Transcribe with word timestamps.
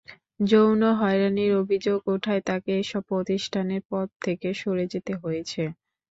যৌন 0.43 0.81
হয়রানির 0.99 1.51
অভিযোগ 1.61 1.99
ওঠায় 2.07 2.41
তাঁকে 2.41 2.71
এসব 2.79 3.01
প্রতিষ্ঠানের 3.11 3.81
পদ 3.91 4.07
থেকে 4.25 4.47
সরে 4.55 4.85
যেতে 4.93 5.13
হয়েছে। 5.21 5.61